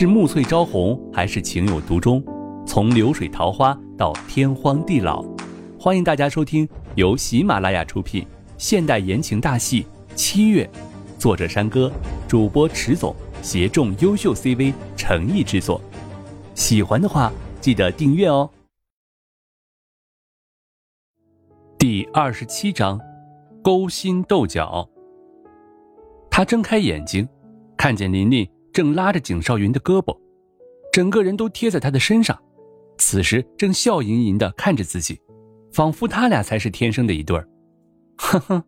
[0.00, 2.22] 是暮翠朝红，还是情有独钟？
[2.64, 5.24] 从流水桃花到天荒地老，
[5.76, 8.24] 欢迎大家收听由喜马拉雅出品
[8.56, 9.82] 现代言情大戏
[10.14, 10.64] 《七月》，
[11.20, 11.90] 作者山歌，
[12.28, 15.80] 主播迟总，协众优秀 CV 诚意制作。
[16.54, 18.48] 喜欢的话，记得订阅哦。
[21.76, 23.00] 第二十七章，
[23.64, 24.88] 勾心斗角。
[26.30, 27.28] 他睁开眼睛，
[27.76, 28.48] 看见琳琳。
[28.72, 30.16] 正拉着景少云的胳膊，
[30.92, 32.38] 整个人都贴在他的身上，
[32.98, 35.20] 此时正笑盈盈的看着自己，
[35.72, 37.48] 仿佛他俩才是天生的一对儿。
[38.16, 38.64] 呵呵，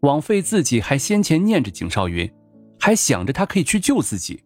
[0.00, 2.30] 枉费自己还先前念着景少云，
[2.78, 4.42] 还想着他可以去救自己，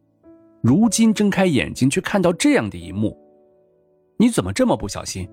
[0.63, 3.17] 如今睁开眼睛却看到这样的一幕，
[4.19, 5.29] 你怎么这么不小心？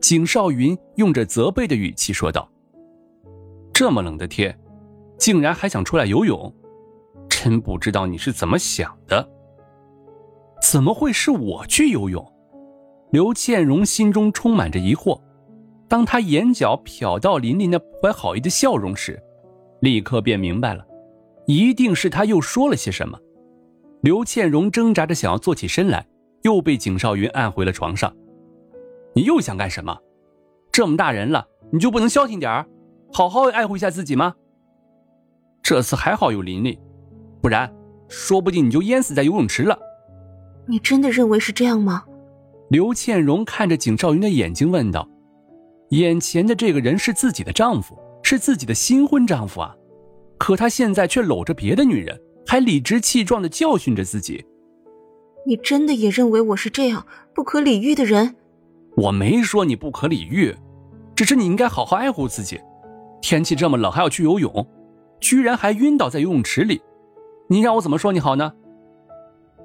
[0.00, 2.50] 景少云用着责备的语气说道
[3.72, 4.58] ：“这么冷的天，
[5.16, 6.52] 竟然还想出来游泳？”
[7.32, 9.26] 真不知道你是怎么想的。
[10.60, 12.24] 怎么会是我去游泳？
[13.10, 15.18] 刘倩荣心中充满着疑惑。
[15.88, 19.20] 当他眼角瞟到琳琳那不怀好意的笑容时，
[19.80, 20.86] 立刻便明白了，
[21.46, 23.18] 一定是他又说了些什么。
[24.02, 26.06] 刘倩荣挣扎着想要坐起身来，
[26.42, 28.14] 又被景少云按回了床上。
[29.14, 29.98] 你又想干什么？
[30.70, 32.66] 这么大人了，你就不能消停点儿，
[33.12, 34.34] 好好爱护一下自己吗？
[35.62, 36.78] 这次还好有琳琳。
[37.42, 37.70] 不然，
[38.08, 39.76] 说不定你就淹死在游泳池了。
[40.68, 42.04] 你真的认为是这样吗？
[42.70, 45.06] 刘倩荣看着景少云的眼睛问道
[45.90, 49.74] ：“眼前的这个人是自己的丈夫，是自己的新婚丈夫啊，
[50.38, 54.46] 可他现在却搂着别的女人，还理直气壮的教训着自己。
[55.44, 58.36] 你真的也认为我是这样不可理喻的人？
[58.96, 60.54] 我没说你不可理喻，
[61.16, 62.60] 只是你应该好好爱护自己。
[63.20, 64.64] 天气这么冷还要去游泳，
[65.20, 66.80] 居然还晕倒在游泳池里。”
[67.48, 68.52] 你让我怎么说你好呢？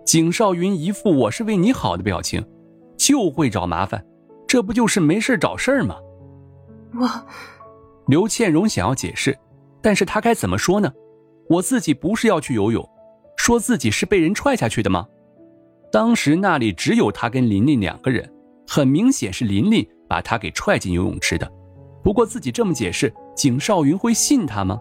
[0.06, 2.46] 景少云一副我是为你好的表情，
[2.98, 4.04] 就会找麻烦，
[4.48, 5.98] 这不就是没事找事儿吗？
[7.00, 7.10] 我，
[8.08, 9.38] 刘倩荣想要解释，
[9.82, 10.92] 但是她该怎么说呢？
[11.50, 12.88] 我自己不是要去游泳，
[13.38, 15.08] 说自己是被人踹下去的吗？
[15.92, 18.30] 当时那里只有他跟琳琳两个人，
[18.68, 21.50] 很明显是琳琳把他给踹进游泳池的。
[22.04, 24.80] 不过自己这么解释，景少云会信他吗？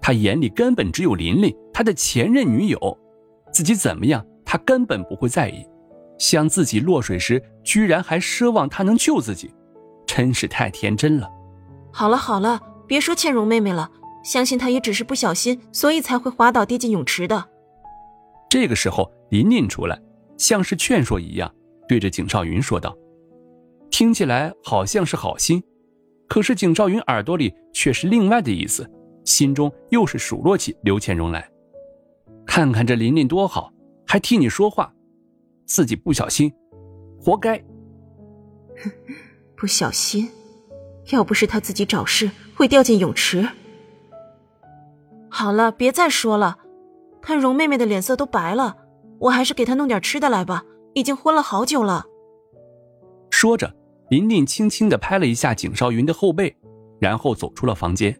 [0.00, 2.98] 他眼里根本只有琳琳，他的前任女友，
[3.52, 5.64] 自己怎么样，他根本不会在意。
[6.18, 9.54] 像自己落水时，居然还奢望他能救自己，
[10.04, 11.30] 真是太天真了。
[11.92, 13.92] 好了好了，别说倩蓉妹妹了，
[14.24, 17.48] 相信她也只是不小心，所以才会滑倒跌进泳池的。
[18.50, 19.96] 这个时候，琳琳出来，
[20.36, 21.48] 像是劝说一样，
[21.86, 22.92] 对着景少云说道
[23.88, 25.62] ：“听起来好像是好心，
[26.28, 28.84] 可是景少云耳朵里却是另外的意思。”
[29.24, 31.48] 心中又是数落起刘倩蓉来，
[32.48, 33.70] 看看这琳琳多好，
[34.06, 34.92] 还替你说话，
[35.66, 36.50] 自己不小心，
[37.20, 37.62] 活该。
[39.54, 40.28] 不小心，
[41.10, 43.46] 要不是他自己找事，会掉进泳池。
[45.28, 46.58] 好了，别再说了，
[47.20, 48.78] 看蓉妹妹的脸色都白了，
[49.20, 50.64] 我还是给她弄点吃的来吧，
[50.94, 52.06] 已经昏了好久了。
[53.30, 53.76] 说着，
[54.08, 56.56] 琳琳轻轻的拍了一下景少云的后背，
[56.98, 58.18] 然后走出了房间。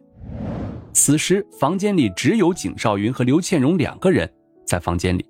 [0.99, 4.29] 此时，房间里只有景少云和刘倩蓉两个人
[4.65, 5.25] 在房间里，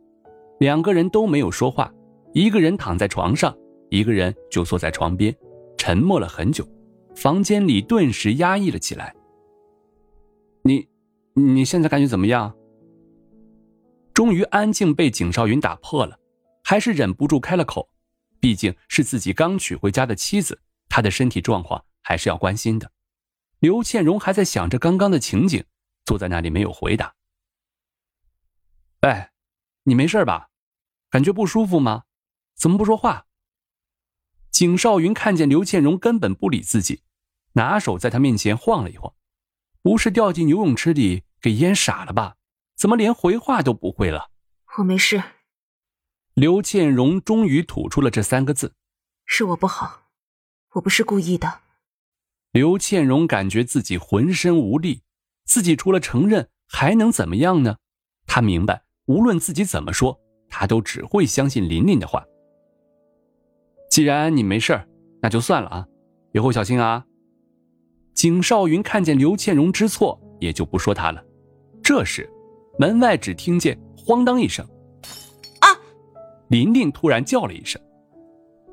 [0.60, 1.94] 两个人都没有说话，
[2.34, 3.56] 一个人躺在床上，
[3.92, 5.34] 一个人就坐在床边，
[5.78, 6.68] 沉默了很久，
[7.16, 9.16] 房间里顿时压抑了起来。
[10.64, 10.88] 你，
[11.36, 12.52] 你现在感觉怎么样？
[14.12, 16.18] 终于安静被景少云打破了，
[16.64, 17.88] 还是忍不住开了口，
[18.40, 20.60] 毕竟是自己刚娶回家的妻子，
[20.90, 22.92] 他的身体状况还是要关心的。
[23.60, 25.66] 刘倩荣还在想着刚刚的情景，
[26.06, 27.16] 坐在那里没有回答。
[29.02, 29.34] 哎，
[29.84, 30.50] 你没事吧？
[31.10, 32.04] 感觉不舒服吗？
[32.56, 33.28] 怎么不说话？
[34.50, 37.04] 景少云看见刘倩荣根本不理自己，
[37.54, 39.14] 拿手在她面前晃了一晃，
[39.82, 42.38] 不是掉进游泳池里给淹傻了吧？
[42.76, 44.32] 怎么连回话都不会了？
[44.78, 45.22] 我没事。
[46.34, 48.76] 刘倩荣终于吐出了这三个字
[49.26, 50.10] ：“是我不好，
[50.76, 51.62] 我不是故意的。”
[52.52, 55.04] 刘倩荣感觉自己浑身无力，
[55.46, 57.78] 自己除了承认还能怎么样呢？
[58.26, 60.20] 她明白，无论自己怎么说，
[60.50, 62.26] 她都只会相信琳琳的话。
[63.92, 64.82] 既然你没事
[65.22, 65.88] 那就算了啊，
[66.32, 67.06] 以后小心啊。
[68.16, 71.24] 景少云看见刘倩荣知错，也就不说她了。
[71.84, 72.28] 这时，
[72.80, 74.66] 门外只听见“哐当”一声，
[75.62, 75.70] 啊！
[76.50, 77.80] 琳琳突然叫了一声：“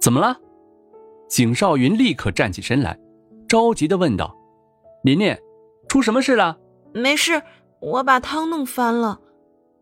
[0.00, 0.34] 怎么了？”
[1.28, 2.98] 景少云立刻站起身来。
[3.48, 4.36] 着急的问道
[5.04, 5.36] ：“琳琳，
[5.88, 6.58] 出什么事了
[6.92, 7.42] ？”“没事，
[7.80, 9.20] 我把汤弄翻了。”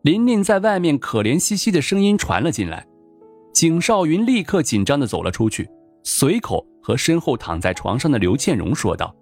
[0.03, 2.85] 琳琳在外面可怜兮兮的声音传了进来，
[3.53, 5.67] 景少云立刻紧张的走了出去，
[6.03, 9.15] 随口和身后躺在床上的刘倩蓉说道：“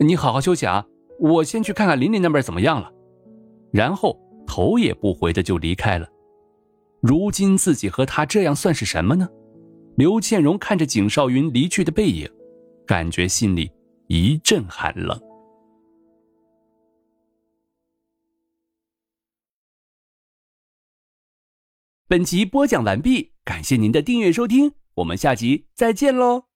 [0.00, 0.84] 你好好休息啊，
[1.18, 2.92] 我先去看看琳琳那边怎么样了。”
[3.72, 6.06] 然后头也不回的就离开了。
[7.00, 9.28] 如今自己和他这样算是什么呢？
[9.96, 12.28] 刘倩蓉看着景少云离去的背影，
[12.90, 13.70] 感觉心里
[14.08, 15.16] 一阵寒冷。
[22.08, 26.49] 本集播讲完毕，感谢您的订阅收听，我们下集再见喽。